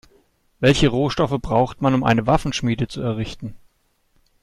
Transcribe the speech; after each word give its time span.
Welche 0.59 0.87
Rohstoffe 0.87 1.39
braucht 1.43 1.83
man, 1.83 1.93
um 1.93 2.03
eine 2.03 2.25
Waffenschmiede 2.25 2.87
zu 2.87 3.01
errichten? 3.01 3.55